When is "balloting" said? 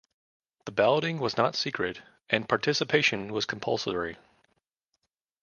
0.71-1.19